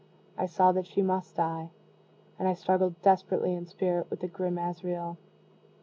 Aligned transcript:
I 0.35 0.47
saw 0.47 0.71
that 0.71 0.87
she 0.87 1.03
must 1.03 1.35
die 1.35 1.69
and 2.39 2.47
I 2.47 2.55
struggled 2.55 2.99
desperately 3.03 3.53
in 3.53 3.67
spirit 3.67 4.09
with 4.09 4.21
the 4.21 4.27
grim 4.27 4.57
Azrael. 4.57 5.19